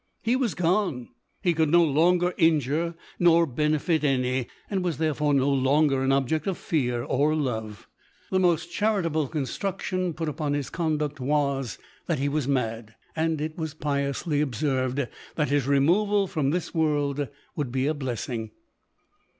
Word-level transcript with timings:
He 0.23 0.35
was 0.35 0.55
gone: 0.55 1.09
he 1.43 1.53
could 1.53 1.69
no 1.69 1.83
longer 1.83 2.33
injure 2.35 2.95
nor 3.19 3.45
benefit 3.45 4.03
any, 4.03 4.47
and 4.67 4.83
was 4.83 4.97
therefore 4.97 5.31
no 5.31 5.51
longer 5.51 6.01
an 6.03 6.11
object 6.11 6.47
of 6.47 6.57
fear 6.57 7.03
or 7.03 7.35
love. 7.35 7.87
The 8.31 8.39
most 8.39 8.71
charitable 8.71 9.27
206 9.27 9.31
LODORE. 9.31 9.45
construction 9.77 10.13
put 10.15 10.27
upon 10.27 10.53
his 10.53 10.71
conduct 10.71 11.19
was, 11.19 11.77
that 12.07 12.17
he 12.17 12.29
was 12.29 12.47
mad, 12.47 12.95
and 13.15 13.39
it 13.39 13.59
was 13.59 13.75
piously 13.75 14.41
observed, 14.41 15.05
that 15.35 15.49
his 15.49 15.67
removal 15.67 16.25
from 16.25 16.49
this 16.49 16.73
world 16.73 17.27
would 17.55 17.71
be 17.71 17.85
a 17.85 17.93
blessing. 17.93 18.49